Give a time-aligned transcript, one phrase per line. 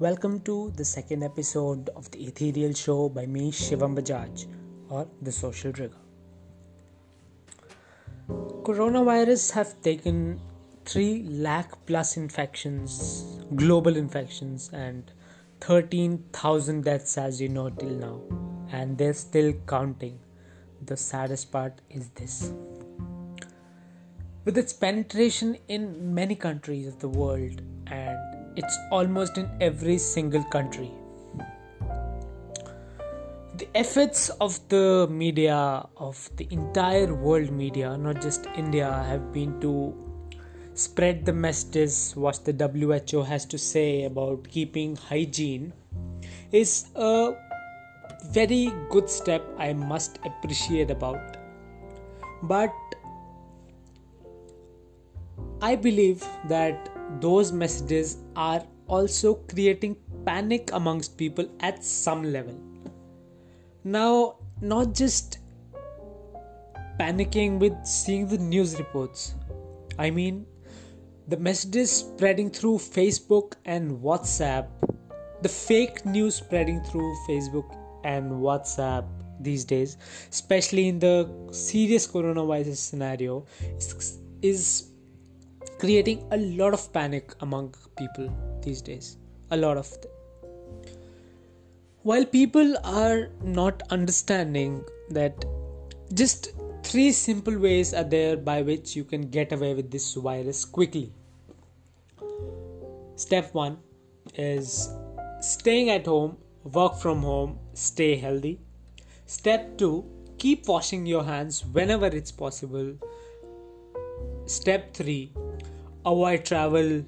[0.00, 4.46] Welcome to the second episode of the Ethereal Show by me, Shivam Bajaj,
[4.88, 5.96] or The Social Trigger.
[8.28, 10.40] Coronavirus have taken
[10.84, 15.10] 3 lakh plus infections, global infections, and
[15.62, 18.20] 13,000 deaths as you know till now,
[18.70, 20.20] and they're still counting.
[20.86, 22.52] The saddest part is this.
[24.44, 27.62] With its penetration in many countries of the world
[28.58, 30.90] it's almost in every single country.
[33.56, 39.60] The efforts of the media, of the entire world media, not just India, have been
[39.60, 39.94] to
[40.74, 45.72] spread the messages what the WHO has to say about keeping hygiene
[46.52, 47.34] is a
[48.32, 51.36] very good step I must appreciate about.
[52.42, 52.72] But
[55.62, 62.58] I believe that those messages are also creating panic amongst people at some level.
[63.84, 65.38] Now, not just
[66.98, 69.34] panicking with seeing the news reports.
[69.98, 70.46] I mean,
[71.28, 74.68] the messages spreading through Facebook and WhatsApp,
[75.42, 79.06] the fake news spreading through Facebook and WhatsApp
[79.40, 79.96] these days,
[80.30, 83.46] especially in the serious coronavirus scenario,
[84.42, 84.90] is,
[85.78, 88.28] creating a lot of panic among people
[88.62, 89.16] these days.
[89.50, 90.10] A lot of them.
[92.02, 95.44] While people are not understanding that
[96.14, 100.64] just three simple ways are there by which you can get away with this virus
[100.64, 101.12] quickly.
[103.16, 103.78] Step one
[104.34, 104.88] is
[105.40, 108.60] staying at home, work from home, stay healthy.
[109.26, 110.04] Step two,
[110.38, 112.94] keep washing your hands whenever it's possible.
[114.46, 115.32] Step three,
[116.10, 117.04] avoid travel,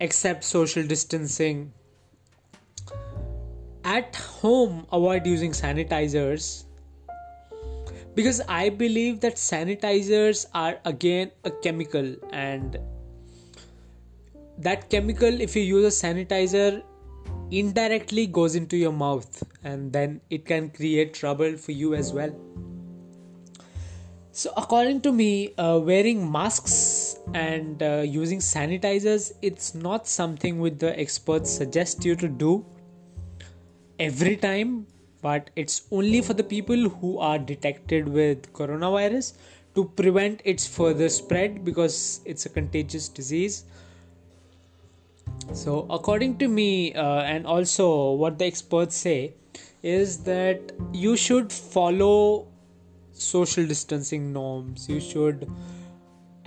[0.00, 1.72] accept social distancing.
[3.84, 6.64] At home, avoid using sanitizers
[8.18, 12.76] because I believe that sanitizers are again a chemical, and
[14.58, 16.82] that chemical, if you use a sanitizer,
[17.52, 22.34] indirectly goes into your mouth, and then it can create trouble for you as well.
[24.32, 30.78] So, according to me, uh, wearing masks and uh, using sanitizers, it's not something which
[30.78, 32.64] the experts suggest you to do
[33.98, 34.86] every time,
[35.22, 39.34] but it's only for the people who are detected with coronavirus
[39.74, 43.64] to prevent its further spread because it's a contagious disease.
[45.52, 49.34] So, according to me, uh, and also what the experts say,
[49.82, 52.48] is that you should follow
[53.12, 55.50] social distancing norms you should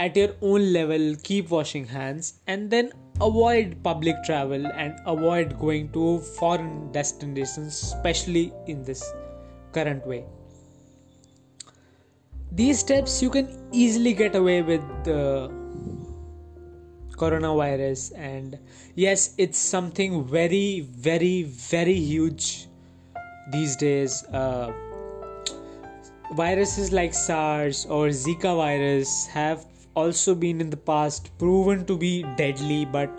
[0.01, 2.91] at your own level keep washing hands and then
[3.29, 6.06] avoid public travel and avoid going to
[6.39, 9.03] foreign destinations especially in this
[9.72, 10.23] current way.
[12.51, 15.51] These steps you can easily get away with the
[17.16, 18.57] coronavirus and
[18.95, 20.79] yes it's something very
[21.09, 22.67] very very huge
[23.51, 24.23] these days.
[24.25, 24.72] Uh,
[26.34, 29.66] Viruses like SARS or Zika virus have
[29.96, 33.09] also been in the past proven to be deadly, but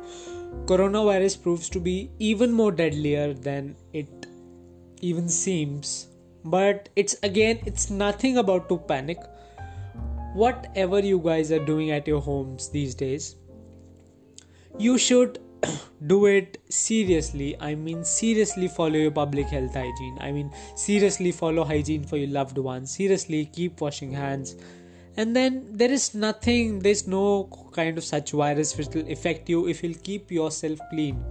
[0.67, 4.27] coronavirus proves to be even more deadlier than it
[5.01, 6.09] even seems.
[6.45, 9.19] But it's again, it's nothing about to panic.
[10.35, 13.37] Whatever you guys are doing at your homes these days,
[14.79, 15.39] you should
[16.07, 21.65] do it seriously i mean seriously follow your public health hygiene i mean seriously follow
[21.65, 24.57] hygiene for your loved ones seriously keep washing hands
[25.17, 29.69] and then there is nothing there's no kind of such virus which will affect you
[29.69, 31.23] if you'll keep yourself clean.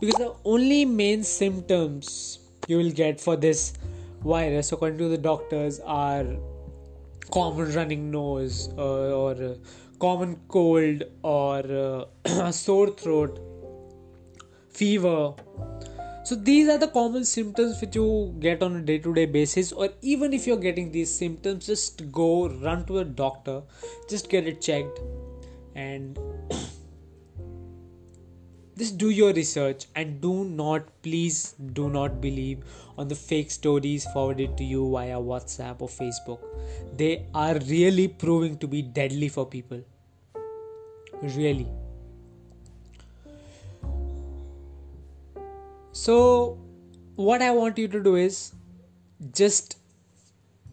[0.00, 3.72] Because the only main symptoms you will get for this
[4.22, 6.26] virus according to the doctors are
[7.30, 9.54] common running nose uh, or uh,
[9.98, 13.38] common cold or uh, sore throat
[14.70, 15.34] fever
[16.22, 20.32] so these are the common symptoms which you get on a day-to-day basis or even
[20.32, 23.62] if you're getting these symptoms just go run to a doctor
[24.08, 25.00] just get it checked
[25.74, 26.18] and
[28.76, 32.64] just do your research and do not please do not believe
[33.00, 36.40] on the fake stories forwarded to you via whatsapp or facebook.
[36.96, 39.82] They are really proving to be deadly for people.
[41.22, 41.66] Really
[46.00, 46.58] So,
[47.16, 48.54] what I want you to do is
[49.34, 49.76] just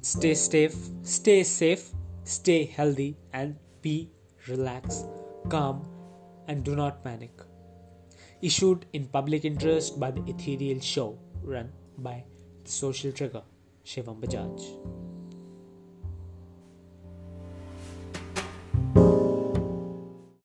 [0.02, 1.90] stay safe, stay safe,
[2.24, 4.10] stay healthy, and be
[4.48, 5.06] relaxed,
[5.50, 5.86] calm,
[6.48, 7.46] and do not panic.
[8.48, 11.08] issued in public interest by the Ethereal Show,
[11.42, 12.24] run by
[12.64, 13.44] the social trigger
[13.84, 15.07] Shivam Bajaj.